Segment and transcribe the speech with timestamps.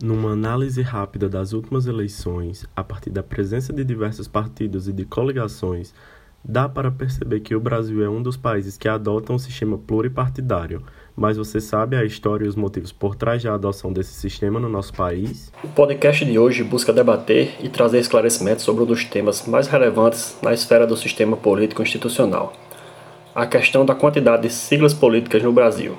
[0.00, 5.04] Numa análise rápida das últimas eleições, a partir da presença de diversos partidos e de
[5.04, 5.92] coligações,
[6.44, 10.84] dá para perceber que o Brasil é um dos países que adotam um sistema pluripartidário.
[11.16, 14.68] Mas você sabe a história e os motivos por trás da adoção desse sistema no
[14.68, 15.52] nosso país?
[15.64, 20.38] O podcast de hoje busca debater e trazer esclarecimentos sobre um dos temas mais relevantes
[20.40, 22.52] na esfera do sistema político institucional
[23.38, 25.96] a questão da quantidade de siglas políticas no Brasil,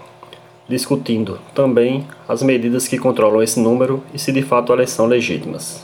[0.70, 5.84] discutindo também as medidas que controlam esse número e se de fato elas são legítimas.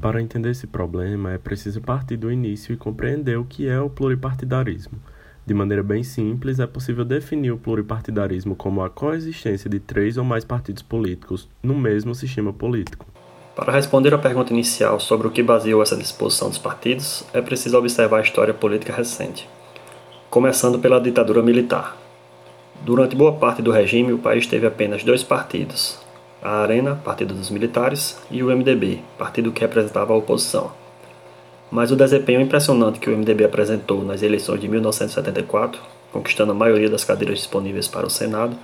[0.00, 3.90] Para entender esse problema, é preciso partir do início e compreender o que é o
[3.90, 4.98] pluripartidarismo.
[5.46, 10.24] De maneira bem simples, é possível definir o pluripartidarismo como a coexistência de três ou
[10.24, 13.06] mais partidos políticos no mesmo sistema político.
[13.56, 17.76] Para responder à pergunta inicial sobre o que baseou essa disposição dos partidos, é preciso
[17.78, 19.48] observar a história política recente,
[20.30, 21.96] começando pela ditadura militar.
[22.82, 25.98] Durante boa parte do regime, o país teve apenas dois partidos:
[26.42, 30.79] a Arena, Partido dos Militares, e o MDB, partido que representava a oposição
[31.70, 35.80] mas o desempenho impressionante que o MDB apresentou nas eleições de 1974,
[36.12, 38.56] conquistando a maioria das cadeiras disponíveis para o Senado,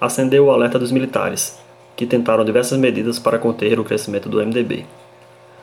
[0.00, 1.58] acendeu o alerta dos militares,
[1.96, 4.86] que tentaram diversas medidas para conter o crescimento do MDB.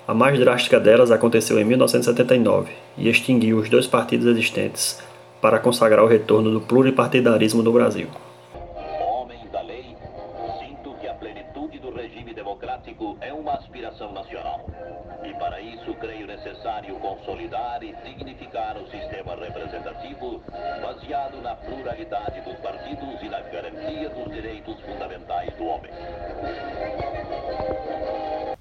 [0.08, 5.00] A mais drástica delas aconteceu em 1979 e extinguiu os dois partidos existentes
[5.42, 8.08] para consagrar o retorno do pluripartidarismo no Brasil.
[20.82, 25.92] Baseado na pluralidade dos partidos e na garantia dos direitos fundamentais do homem.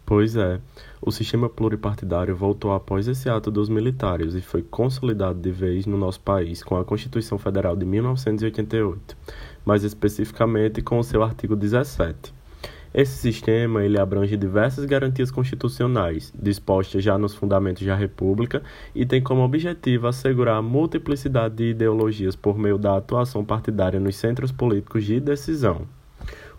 [0.05, 0.59] Pois é,
[1.01, 5.99] o sistema pluripartidário voltou após esse ato dos militares e foi consolidado de vez no
[5.99, 9.17] nosso país com a Constituição Federal de 1988,
[9.65, 12.38] mais especificamente com o seu artigo 17
[12.93, 18.63] esse sistema ele abrange diversas garantias constitucionais, dispostas já nos fundamentos da República,
[18.95, 24.17] e tem como objetivo assegurar a multiplicidade de ideologias por meio da atuação partidária nos
[24.17, 25.87] centros políticos de decisão.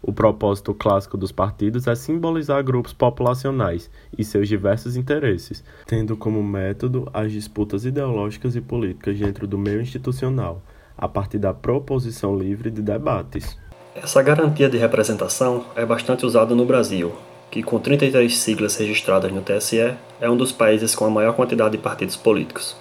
[0.02, 6.42] O propósito clássico dos partidos é simbolizar grupos populacionais e seus diversos interesses, tendo como
[6.42, 10.64] método as disputas ideológicas e políticas dentro do meio institucional,
[10.98, 13.58] a partir da proposição livre de debates.
[14.02, 17.14] Essa garantia de representação é bastante usada no Brasil,
[17.52, 21.76] que com 33 siglas registradas no TSE é um dos países com a maior quantidade
[21.76, 22.78] de partidos políticos.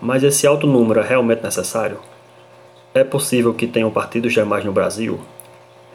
[0.00, 2.00] Mas esse alto número é realmente necessário?
[2.92, 5.20] É possível que tenham partidos demais no Brasil?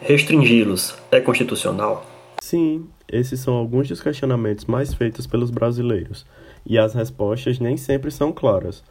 [0.00, 2.06] Restringi-los é constitucional?
[2.40, 6.24] Sim, esses são alguns dos questionamentos mais feitos pelos brasileiros,
[6.64, 8.82] e as respostas nem sempre são claras.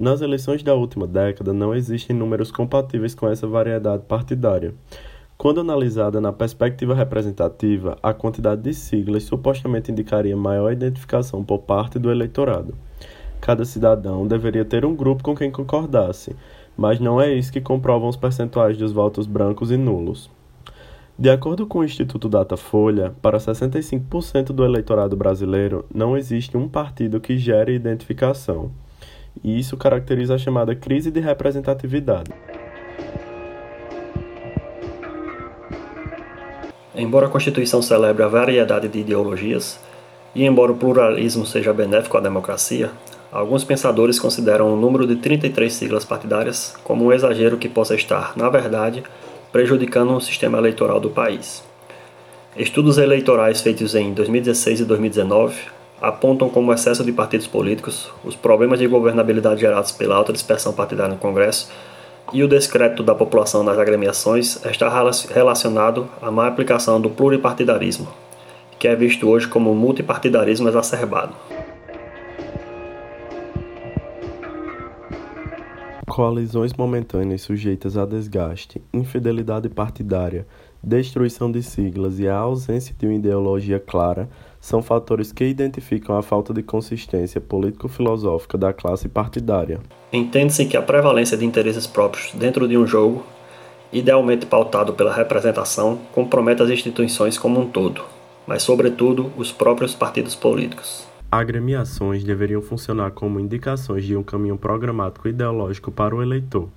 [0.00, 4.72] Nas eleições da última década, não existem números compatíveis com essa variedade partidária.
[5.36, 11.98] Quando analisada na perspectiva representativa, a quantidade de siglas supostamente indicaria maior identificação por parte
[11.98, 12.74] do eleitorado.
[13.42, 16.34] Cada cidadão deveria ter um grupo com quem concordasse,
[16.78, 20.30] mas não é isso que comprovam os percentuais dos votos brancos e nulos.
[21.18, 27.20] De acordo com o Instituto Datafolha, para 65% do eleitorado brasileiro, não existe um partido
[27.20, 28.70] que gere identificação
[29.42, 32.30] e isso caracteriza a chamada crise de representatividade.
[36.94, 39.80] Embora a Constituição celebre a variedade de ideologias,
[40.34, 42.90] e embora o pluralismo seja benéfico à democracia,
[43.32, 48.36] alguns pensadores consideram o número de 33 siglas partidárias como um exagero que possa estar,
[48.36, 49.02] na verdade,
[49.50, 51.62] prejudicando o sistema eleitoral do país.
[52.56, 58.78] Estudos eleitorais feitos em 2016 e 2019 apontam como excesso de partidos políticos, os problemas
[58.78, 61.70] de governabilidade gerados pela alta dispersão partidária no Congresso
[62.32, 64.88] e o descrédito da população nas agremiações está
[65.34, 68.08] relacionado à má aplicação do pluripartidarismo,
[68.78, 71.34] que é visto hoje como multipartidarismo exacerbado.
[76.08, 80.46] Coalizões momentâneas sujeitas a desgaste, infidelidade partidária,
[80.82, 84.28] destruição de siglas e a ausência de uma ideologia clara
[84.60, 89.80] são fatores que identificam a falta de consistência político-filosófica da classe partidária.
[90.12, 93.24] Entende-se que a prevalência de interesses próprios dentro de um jogo,
[93.92, 98.02] idealmente pautado pela representação, compromete as instituições como um todo,
[98.46, 101.06] mas, sobretudo, os próprios partidos políticos.
[101.32, 106.68] Agremiações deveriam funcionar como indicações de um caminho programático ideológico para o eleitor.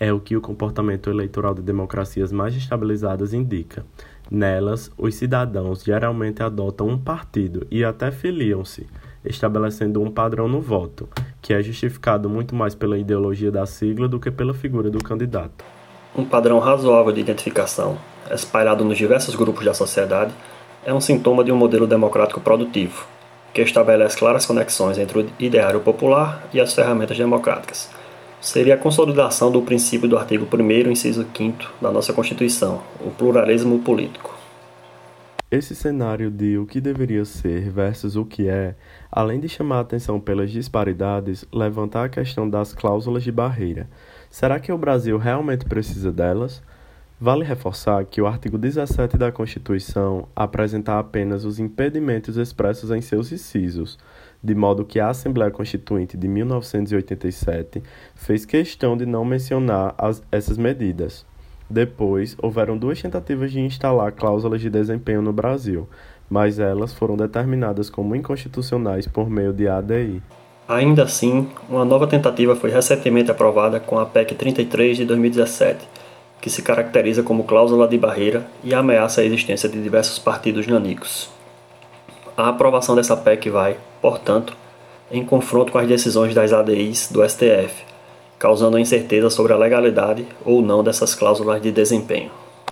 [0.00, 3.84] É o que o comportamento eleitoral de democracias mais estabilizadas indica
[4.30, 8.86] Nelas, os cidadãos geralmente adotam um partido e até filiam-se,
[9.24, 11.08] estabelecendo um padrão no voto,
[11.42, 15.64] que é justificado muito mais pela ideologia da sigla do que pela figura do candidato.
[16.16, 17.98] Um padrão razoável de identificação,
[18.30, 20.32] espalhado nos diversos grupos da sociedade,
[20.84, 23.04] é um sintoma de um modelo democrático produtivo,
[23.52, 27.90] que estabelece claras conexões entre o ideário popular e as ferramentas democráticas.
[28.40, 33.80] Seria a consolidação do princípio do artigo 1, inciso 5 da nossa Constituição, o pluralismo
[33.80, 34.34] político.
[35.50, 38.76] Esse cenário de o que deveria ser versus o que é,
[39.12, 43.86] além de chamar a atenção pelas disparidades, levanta a questão das cláusulas de barreira.
[44.30, 46.62] Será que o Brasil realmente precisa delas?
[47.22, 53.30] Vale reforçar que o artigo 17 da Constituição apresenta apenas os impedimentos expressos em seus
[53.30, 53.98] incisos,
[54.42, 57.82] de modo que a Assembleia Constituinte de 1987
[58.14, 61.26] fez questão de não mencionar as, essas medidas.
[61.68, 65.86] Depois, houveram duas tentativas de instalar cláusulas de desempenho no Brasil,
[66.30, 70.22] mas elas foram determinadas como inconstitucionais por meio de ADI.
[70.66, 76.00] Ainda assim, uma nova tentativa foi recentemente aprovada com a PEC 33 de 2017
[76.40, 81.30] que se caracteriza como cláusula de barreira e ameaça a existência de diversos partidos nanicos.
[82.36, 84.56] A aprovação dessa PEC vai, portanto,
[85.10, 87.84] em confronto com as decisões das ADIs do STF,
[88.38, 92.30] causando incerteza sobre a legalidade ou não dessas cláusulas de desempenho.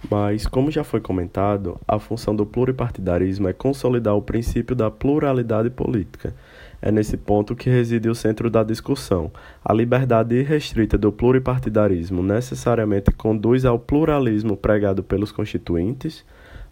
[0.09, 5.69] Mas, como já foi comentado, a função do pluripartidarismo é consolidar o princípio da pluralidade
[5.71, 6.33] política
[6.81, 9.31] é nesse ponto que reside o centro da discussão.
[9.65, 16.25] A liberdade irrestrita do pluripartidarismo necessariamente conduz ao pluralismo pregado pelos constituintes?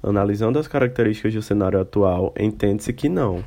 [0.03, 3.43] Analisando as características do cenário atual, entende-se que não.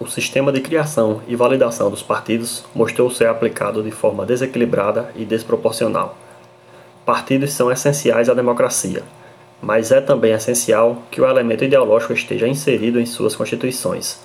[0.00, 5.24] O sistema de criação e validação dos partidos mostrou ser aplicado de forma desequilibrada e
[5.24, 6.18] desproporcional.
[7.06, 9.04] Partidos são essenciais à democracia,
[9.60, 14.18] mas é também essencial que o elemento ideológico esteja inserido em suas constituições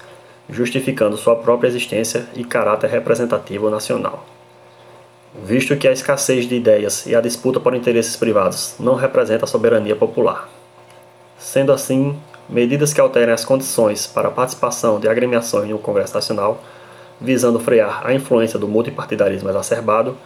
[0.49, 4.25] justificando sua própria existência e caráter representativo nacional.
[5.43, 9.47] Visto que a escassez de ideias e a disputa por interesses privados não representa a
[9.47, 10.49] soberania popular.
[11.37, 12.17] Sendo assim,
[12.49, 16.63] medidas que alterem as condições para a participação de agremiações no Congresso Nacional,
[17.19, 20.17] visando frear a influência do multipartidarismo exacerbado,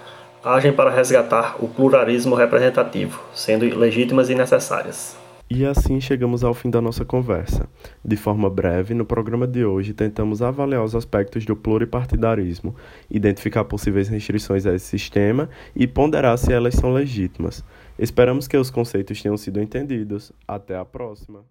[0.44, 5.21] agem para resgatar o pluralismo representativo, sendo legítimas e necessárias.
[5.54, 7.68] E assim chegamos ao fim da nossa conversa.
[8.06, 12.74] De forma breve, no programa de hoje tentamos avaliar os aspectos do pluripartidarismo,
[13.10, 17.66] identificar possíveis restrições a esse sistema e ponderar se elas são legítimas.
[18.00, 20.32] Esperamos que os conceitos tenham sido entendidos.
[20.48, 21.44] Até a próxima!